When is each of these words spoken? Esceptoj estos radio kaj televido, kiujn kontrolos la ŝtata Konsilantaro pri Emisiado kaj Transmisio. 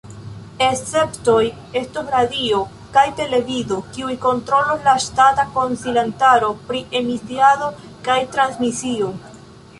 Esceptoj 0.67 1.41
estos 1.81 2.07
radio 2.15 2.61
kaj 2.95 3.03
televido, 3.21 3.77
kiujn 3.97 4.17
kontrolos 4.25 4.83
la 4.89 4.97
ŝtata 5.05 5.47
Konsilantaro 5.59 6.51
pri 6.73 6.83
Emisiado 7.03 7.71
kaj 8.11 8.19
Transmisio. 8.35 9.15